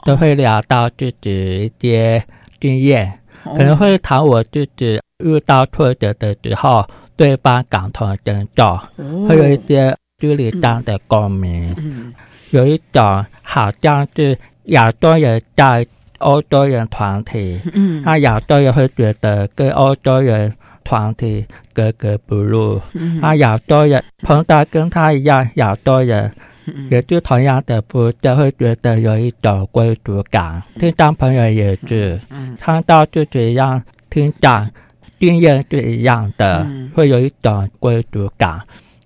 [0.04, 2.22] 都会聊到自己一些
[2.58, 8.80] 经验，可能会谈我自己遇到挫折的时候，对方感同身受，
[9.28, 12.14] 会有一些心理上的共鸣。
[12.50, 15.86] 有一种好像是亚洲人在。
[16.18, 20.52] 欧洲人团体，嗯，那亚洲人会觉得跟欧洲人
[20.84, 26.32] 团体格格不入，嗯，那亚洲人碰到跟他一样亚洲人，
[26.90, 30.62] 也就同样的不就会觉得有一种归属感。
[30.78, 32.18] 听障朋友也是，
[32.58, 34.68] 看到自己一样听障，
[35.20, 38.60] 经验是一样的，会有一种归属感。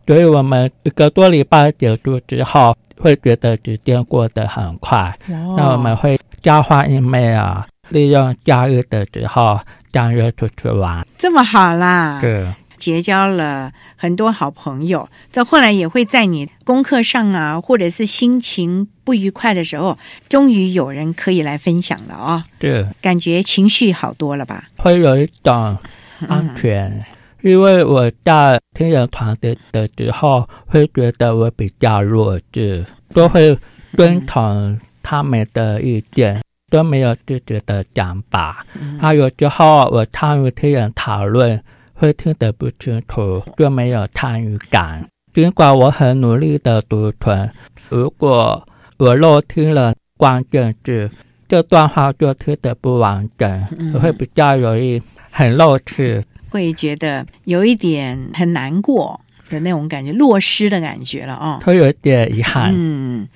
[0.07, 5.17] 所以我们一个多礼拜结束之后，会觉得时间过得很快。
[5.27, 6.19] 那我们会。
[6.43, 9.61] 交换 email，利用假日的时候
[9.93, 12.19] 相约出去玩，这么好啦！
[12.21, 15.09] 对，结交了很多好朋友。
[15.31, 19.97] 这后来也会在你功课上啊，或者是心情不愉快的时候，
[20.29, 22.45] 终于有人可以来分享了啊！
[22.59, 24.65] 对，感觉情绪好多了吧？
[24.77, 25.79] 会有一种
[26.27, 27.05] 安全，
[27.43, 32.85] 因为我在听人团队的时候，会觉得我比较弱智，
[33.15, 33.57] 都会
[33.97, 34.81] 遵从。
[35.03, 38.65] 他们的意见都没有自己的讲法，
[38.99, 45.07] 还有之后我参与听人讨论，会听得不清楚，就没有参与感。
[45.35, 47.51] 尽管我很努力的读唇，
[47.91, 51.11] 如果我漏听了关键字，
[51.47, 62.73] 这段话就听得不完整，会比较容易很漏气，会觉得有一点很难过的那种感觉，落失的感觉了啊，会有一点遗憾。
[62.75, 63.29] 嗯，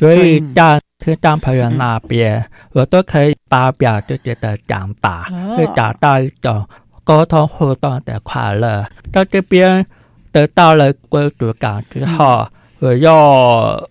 [0.00, 0.80] 所以在。
[1.04, 2.42] 听障朋友那边，
[2.72, 6.66] 我都可以发表自己的想法，会找到一种
[7.04, 8.86] 沟通互动的快乐。
[9.12, 9.84] 到这边
[10.32, 12.48] 得到了归属感之后，
[12.78, 13.90] 我又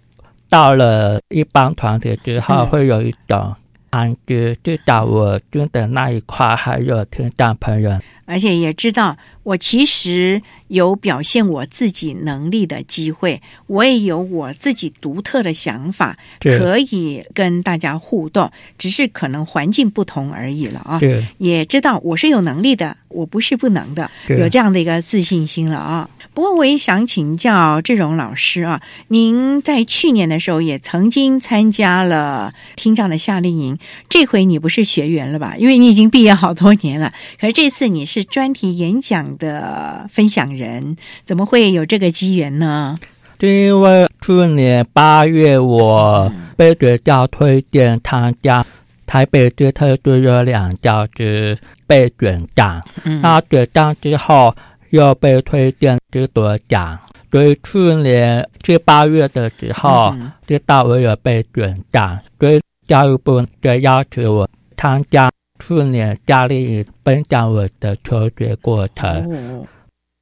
[0.49, 3.55] 到了一般团体之后，会有一种
[3.91, 4.55] 安居。
[4.63, 7.91] 至少我住的那一块还有听障朋友，
[8.25, 9.17] 而且也知道。
[9.43, 20.97] 我其实有表现我自己能力的机会，我也有我自己独特的想法，可以跟大家互动，只是可能环境不同而已了啊。
[21.39, 26.09] 也知道我是有能力的，我不是不能的，有这样的一个自信心了啊。
[26.33, 35.55] 不过我也想请教志荣老师啊，您在去年的时候也曾经参加了听障的夏令营，这回你不是学员了吧？
[35.57, 39.23] 因为你已经毕业好多年了，可是这次你是专题演讲。
[39.39, 40.95] 的分享人
[41.25, 42.95] 怎么会有这个机缘呢？
[43.39, 48.63] 就因为去年八月，我被学校推荐参加
[49.07, 51.57] 台北市特殊有两教师
[51.87, 52.83] 被选上，
[53.21, 54.53] 那选上之后
[54.91, 56.99] 又被推荐去夺奖，
[57.31, 60.13] 所以去年七八月的时候
[60.45, 65.31] 知道我有被选上，所以教育部就要求我参加。
[65.65, 69.65] 去年家里分享我的求学过程。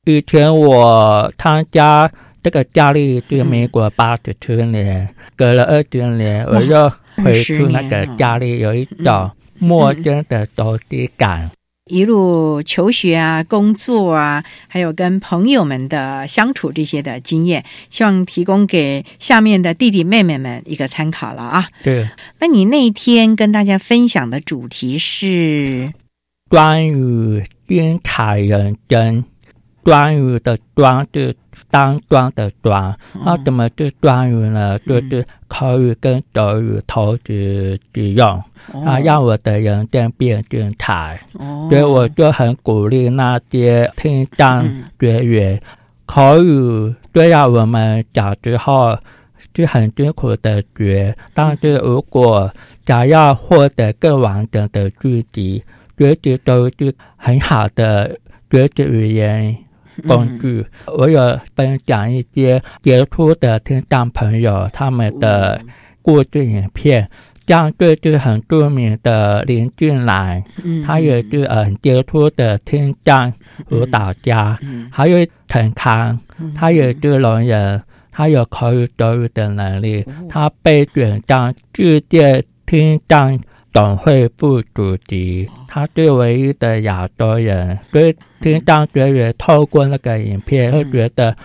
[0.06, 2.12] 以前我参加
[2.44, 6.92] 这个家里去美国八十七年，隔了二十年，我又
[7.24, 11.52] 回去那个家里，有一种陌生的熟悉感。
[11.92, 21.68] 一路求学啊，工作啊，还有跟朋友们的相处这些的经验，希望提供给下面的弟弟妹妹们一个参考了啊。
[21.84, 22.08] 对，
[22.40, 25.86] 那你那一天跟大家分享的主题是
[26.50, 29.26] 关于精彩人生。
[29.84, 31.34] 专语的专是
[31.70, 34.78] 当专的专，那怎么是专语呢？
[34.80, 38.28] 就是口语跟手语同时使用，
[38.86, 41.20] 啊，让我的人生变精彩。
[41.70, 44.68] 所以我就很鼓励那些听障
[45.00, 45.60] 学员，
[46.06, 48.98] 口语虽然我们小时候
[49.56, 52.52] 是很辛苦的学，但是如果
[52.86, 55.64] 想要获得更完整的句子，
[55.98, 58.18] 学习都是很好的
[58.50, 59.56] 学习语言
[60.02, 60.66] 工具。
[60.88, 65.62] 我有分享一些杰出的听障朋友他们的
[66.02, 67.10] 故事影片。
[67.48, 73.34] 像这是很著名的林俊兰，嗯他也是呃很杰出的听障
[73.72, 76.18] 舞蹈家，嗯还有陈康，
[76.56, 83.38] 他也是聋人，他有口语手语的能力，他被选上世界听障
[83.74, 91.36] 总会副主席，他是唯一的亚洲人，对听障学员透过那个影片会觉得，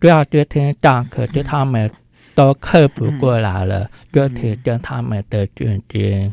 [0.00, 1.88] 虽然是听障，可是他们
[2.34, 6.32] 都克服过来了，就提升他们的境界。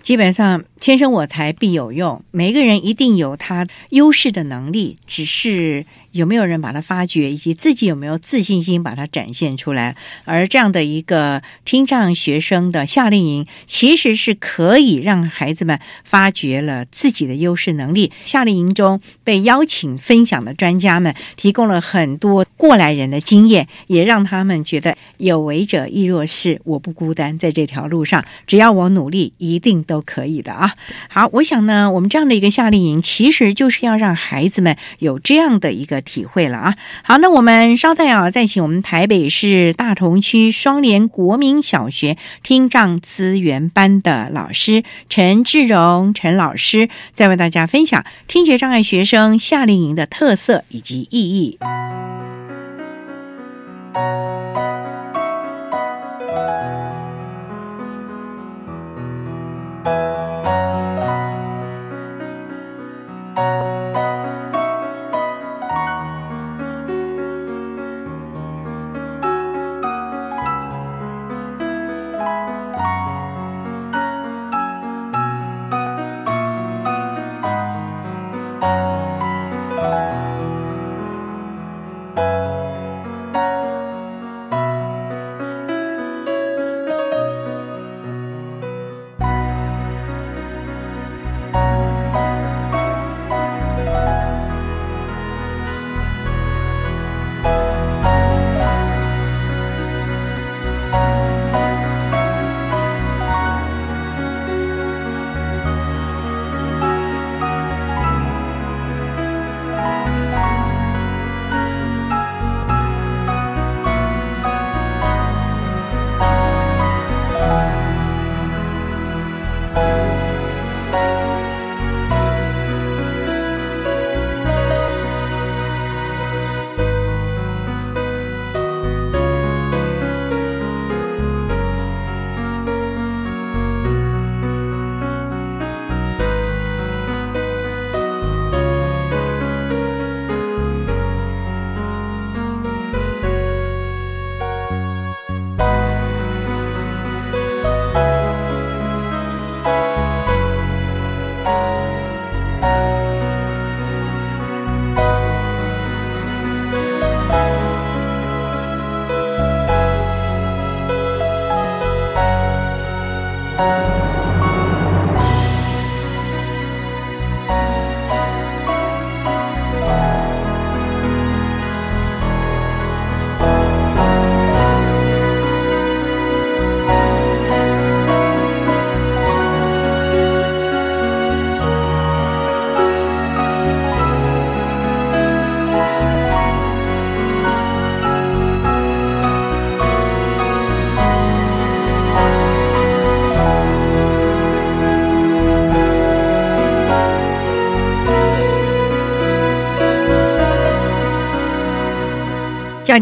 [0.00, 9.96] 基本上天生我材必有用，每个人一定有他优势的能力，只是有没有人把它发掘，以及自己有没有自信心把它展现出来。
[10.26, 18.12] 而这样的一个听障学生的夏令营，其实是可以让孩子们发掘了自己的优势能力。
[18.26, 30.66] 夏令营中被邀请分享的专家们，提供了很多过来人的经验，也让他们觉得有为者亦若是，我不孤单，在这条路上，只要我努力，一定都可以的啊！
[31.08, 36.76] 好，我想呢，我们这样的一个夏令营，其实就是要让孩子们有这样的一个体会了啊。
[37.02, 51.58] 好，那我们稍待啊，再请我们台北市大同区双联国民小学听障资源班的老师陈志荣陈老师，再为大家分享听觉障碍学生夏令营的特色以及意义。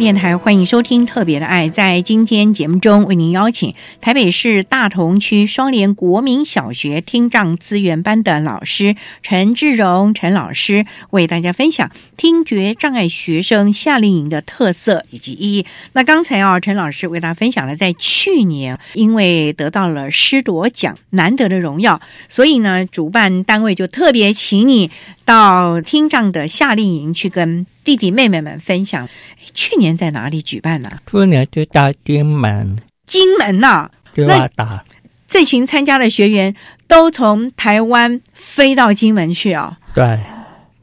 [0.04, 1.66] 电台欢迎收听《特别的爱》。
[1.72, 15.64] 在今天节目中，为您邀请台北市大同区双联国民小学听障资源班的老师陈志荣陈老师，为大家分享听觉障碍学生夏令营的特色以及意义。
[15.94, 24.90] 那刚才啊，陈老师为大家分享了，在去年因为得到了师铎奖难得的荣耀，所以呢，主办单位就特别请你
[25.24, 29.08] 到听障的夏令营去跟弟弟妹妹们分享。
[29.52, 30.90] 去年在哪里举办呢？
[31.06, 32.76] 去年就在金门，
[33.06, 34.84] 金门呐、就要打。
[35.28, 36.54] 这群参加的学员
[36.86, 39.76] 都从台湾飞到金门去哦。
[39.94, 40.20] 对，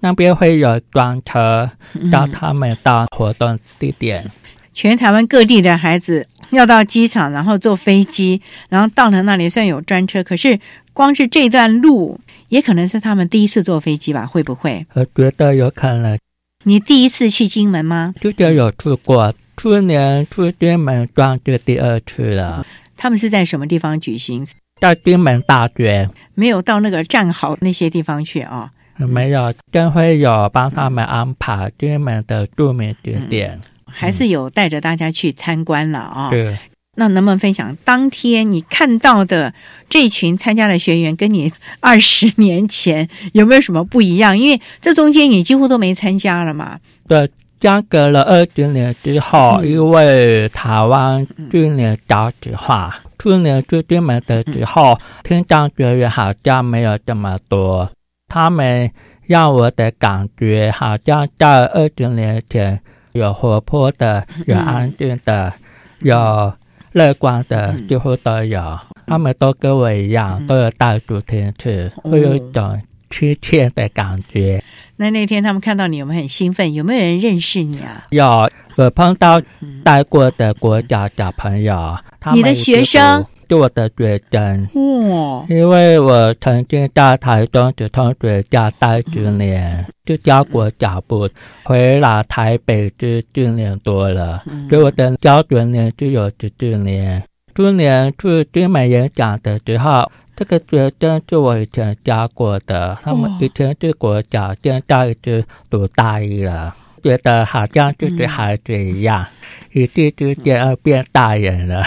[0.01, 1.69] 那边会有专车，
[2.11, 4.29] 到他们到活动地点。
[4.73, 10.59] 全台湾各地的孩子要到机场，然后坐飞机，然后到了那里虽然有专车，可是
[10.93, 14.25] 光是这段路也可能是他们第一次坐飞机吧？
[14.25, 14.85] 会不会？
[14.93, 16.17] 我觉得有可能。
[16.63, 18.13] 你第一次去金门吗？
[18.21, 22.65] 之前有去过，去年去金门算是第二次了。
[22.95, 24.45] 他们是在什么地方举行？
[24.79, 33.59] 在金门大学，没有到那个战壕那些地方去啊、没有，将会有帮他们安排金门的著名景点。
[33.85, 36.57] 还是有带着大家去参观了啊、对，
[36.97, 39.53] 那能不能分享当天你看到的
[39.89, 44.37] 这群参加的学员，跟你二十年前有没有什么不一样？
[44.37, 46.79] 因为这中间你几乎都没参加了嘛。
[47.07, 47.29] 对，
[47.61, 57.89] 相隔了二十年之后，因为台湾去年少子化，去年去金门的时候，听障学员好像没有这么多。
[58.27, 58.91] 他们
[59.27, 62.81] 让我的感觉好像在二十年前
[63.13, 65.53] 有活泼的，有安静的，
[65.99, 66.53] 有
[66.93, 68.79] 乐观的，几乎都有。
[69.07, 74.63] 他们都跟我一样，都有到主题去，会有一种亲切的感觉。
[74.95, 76.73] 那那天他们看到你，有没有很兴奋？
[76.73, 78.05] 有没有人认识你啊？
[78.11, 79.41] 有我碰到
[79.83, 83.25] 带过的国家小朋友，他们你的学生是
[83.55, 84.67] 我的学生，
[85.09, 91.27] 哇，因为我曾经在台中直通学校待十年，就教过脚步，
[91.63, 97.23] 回来台北就四年多了，所以我的教学年就有十四年。
[97.53, 106.73] 去年去金美演讲的时候，这个学生是我以前教过的，他们以前是国小，现在已经读大一了，
[107.03, 109.25] 觉得好像就是孩子一样，
[109.73, 111.85] 一夕之间要变大人了。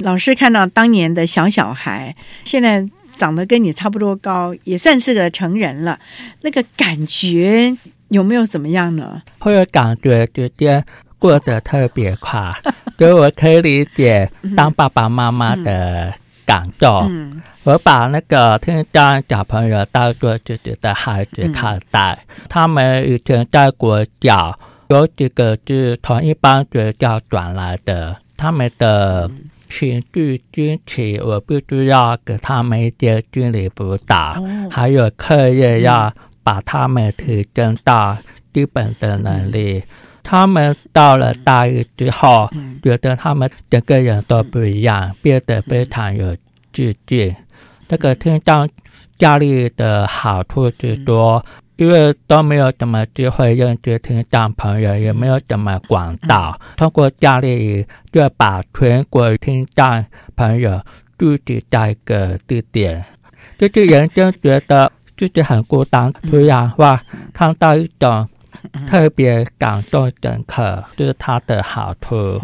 [0.00, 2.86] 老师看到当年的小小孩，现在
[3.16, 5.98] 长得跟你差不多高，也算是个成人了，
[6.42, 7.76] 那个感觉
[8.08, 9.20] 有没有怎么样呢？
[9.38, 10.84] 会有感觉觉得
[11.18, 12.52] 过得特别快，
[12.98, 16.12] 所以我可以理解当爸爸妈妈的
[16.44, 17.06] 感受。
[17.08, 29.30] 嗯我把那个听障小朋友当做自己的孩子看待，他们以前在国小有几个是从一般学校转来的，他们的
[29.70, 36.12] 情绪惊奇，我必须要给他们一些心理辅导，还有课业要
[36.42, 38.18] 把他们提升到
[38.52, 39.82] 基本的能力。
[40.22, 42.50] 他们到了大一之后，
[42.82, 46.36] 觉得他们整个人都不一样，变得非常有
[46.72, 47.34] 自信。
[47.88, 48.66] 这个听到
[49.18, 51.44] 教育的好处是说，
[51.80, 60.04] 因为都没有什么机会认识听障朋友，也没有怎么广道，通过教育就把全国听障
[60.36, 60.78] 朋友
[61.18, 63.02] 聚集在一个地点，
[63.56, 67.02] 就是人生觉得自己很孤单，突然哇，
[67.32, 68.28] 看到一种
[68.86, 72.38] 特别感动深刻，这、是它的好处。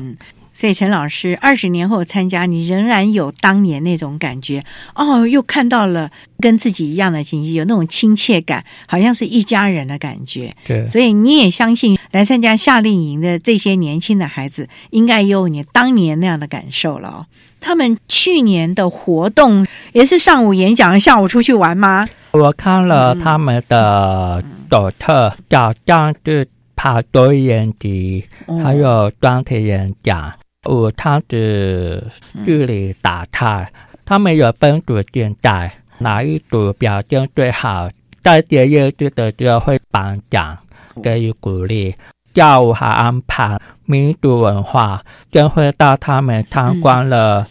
[0.56, 10.50] 所以陈老师二十年后参加，你仍然有当年那种感觉哦，又看到了跟自己一样的情绪，有那种亲切感，好像是一家人的感觉。
[10.66, 17.26] 对，所以你也相信来参加夏令营的这些年轻的孩子，应该也有你当年那样的感受了哦。
[17.60, 22.08] 他们去年的活动也是上午演讲，下午出去玩吗？
[22.30, 28.24] 我看了他们的手册，早上是爬多演集，
[28.62, 30.32] 还有专题演讲，
[30.66, 32.02] 午餐的
[32.44, 33.66] 距离打他。
[34.04, 37.88] 他们有分组竞赛，哪一组表现最好，
[38.22, 40.56] 在结业日的时候会颁奖，
[41.02, 41.94] 给予鼓励。
[42.34, 45.02] 下午还安排民族文化，
[45.32, 47.48] 将会带他们参观了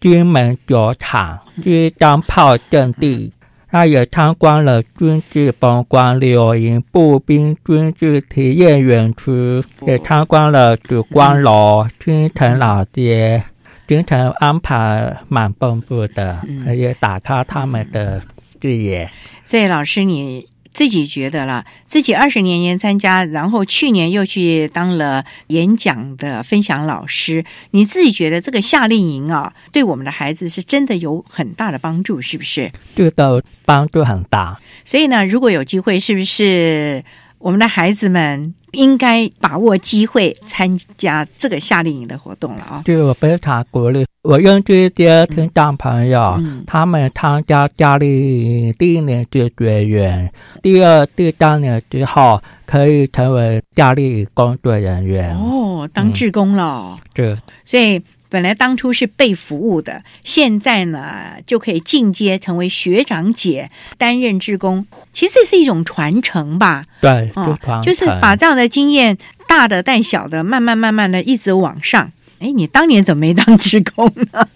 [0.00, 3.32] 金门酒厂、机枪炮阵地。
[3.70, 13.42] 他也参观了军事风光柳营步兵军事体验园区，也参观了曙光楼、军城老街，
[13.86, 16.40] 行程安排蛮丰富的，
[16.76, 18.22] 也打开他们的
[18.60, 19.10] 视野。
[19.44, 20.46] 所以老师你。
[20.78, 27.44] 自己觉得了，自己二十年前参加，然后去年又去当了演讲的分享老师。
[27.72, 32.70] 你自己觉得这个夏令营啊，对我们的孩子是真的有很大的帮助，是不是？
[32.94, 34.60] 这个帮助很大。
[34.84, 37.02] 所以呢，如果有机会，是不是
[37.38, 42.82] 我们的孩子们应该把握机会参加这个夏令营的活动了啊？
[42.84, 44.06] 对我非常鼓励。
[44.22, 50.30] 我认识一些听障朋友，嗯他们参加夏令营第一年就学员，
[50.62, 55.34] 第二、第三年之后可以成为夏令营工作人员。
[55.36, 56.98] 哦，当志工了。
[57.14, 64.84] 对，所以本来当初是被服务的，现在呢就可以进阶成为学长姐，担任职工。
[65.12, 66.82] 其实是一种传承吧。
[67.00, 69.16] 对，哦就是把这样的经验，
[69.48, 72.12] 大的带小的，慢慢慢慢的一直往上。
[72.40, 74.46] 哎，你当年怎么没当职工呢？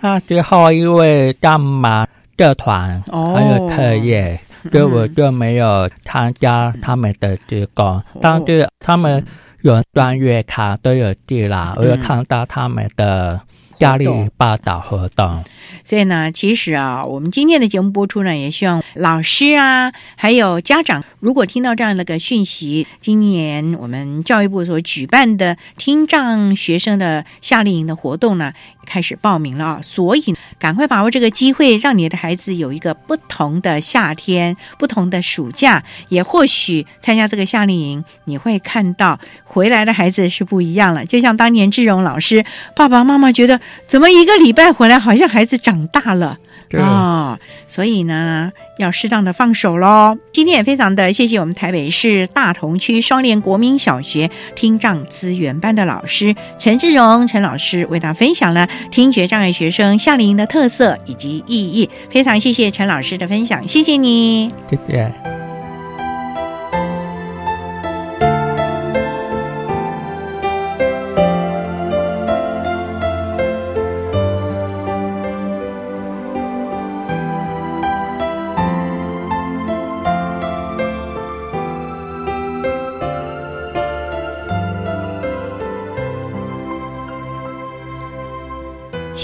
[0.00, 2.06] 那之后因为干嘛
[2.36, 4.40] 社团哦还有特业，
[4.72, 8.02] 所以我就没有参加他们的职工。
[8.20, 9.24] 但是他们
[9.62, 13.40] 有端月卡都有地啦，我有看到他们的
[13.78, 14.06] 压力
[14.36, 15.44] 报道活动。
[15.84, 28.52] 所以呢，其实啊，我们今天的节目播出呢，也希望老师啊，还有家长，如果听到这样的个讯息，今年我们教育部所举办的听障学生的夏令营的活动呢，
[28.90, 41.06] 开始报名了啊，所以赶快把握这个机会，让你的孩子有一个不同的夏天，不同的暑假，也或许参加这个夏令营，你会看到回来的孩子是不一样了。
[41.06, 46.36] 就像当年志荣老师，爸爸妈妈觉得怎么一个礼拜回来，好像孩子长大了。
[46.70, 50.16] 对哦，所以呢，要适当的放手喽。
[50.32, 61.90] 今天也非常的谢谢我们台北市大同区双联国民小学听障资源班的老师陈志荣陈老师，为大家分享了听觉障碍学生夏令营的特色以及意义。
[62.08, 64.52] 非常谢谢陈老师的分享，谢谢你。
[64.70, 65.39] 谢谢。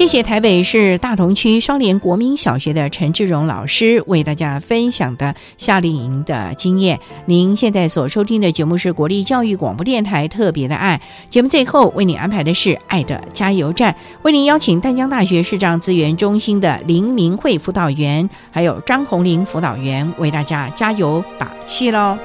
[0.07, 7.01] 谢谢台北市大同区双联国民小学的陈志荣老师为大家分享的夏令营的经验。
[7.25, 22.17] 您现在所收听的节目是国立教育广播电台特别的爱节目，最后为你安排的是爱的加油站，为您邀请淡江大学视障资源中心的林明慧辅导员，还有张红玲辅导员为大家加油打气喽。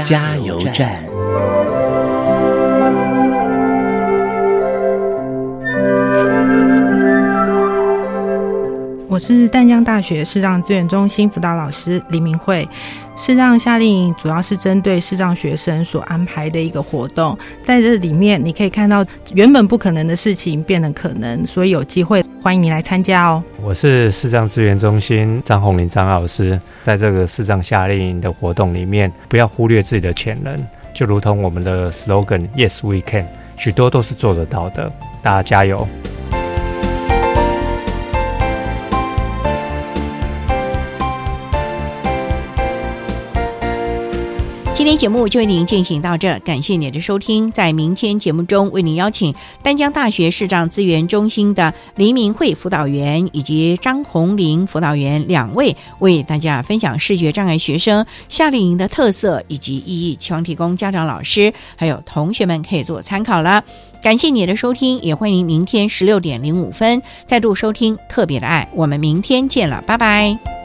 [0.00, 1.04] 加油站。
[9.06, 12.66] 我是淡江大学视障资源中心辅导老师李明慧。
[13.14, 23.40] 视障夏令营主要是针对视障学生所安排的一个活动，在这里面你可以看到原本不可能的事情变得可能，所以有机会欢迎你来参加哦。
[23.62, 30.58] 我是视障资源中心张宏林张老师，在这个视障夏令营的活动里面，不要忽略自己的潜能，
[30.92, 33.26] 就如同我们的 slogan “Yes We Can”，
[33.56, 35.86] 许多都是做得到的，大家加油！
[44.82, 47.52] 今天节目就为您进行到这，感谢您的收听。
[47.52, 63.62] 在明天节目中，为您邀请丹江大学视障资源中心的黎明慧辅导员以及张红玲辅导员两位，为大家分享视觉障碍学生夏令营的特色以及意义，希望提供家长、老师还有同学们可以做参考了。
[64.02, 68.68] 感谢你的收听，也欢迎明天十六点零五分再度收听特别的爱。
[68.74, 70.61] 我们明天见了，拜拜。